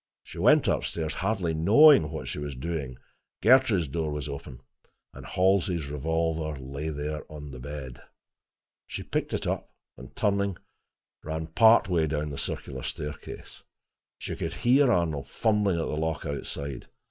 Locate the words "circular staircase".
12.39-13.61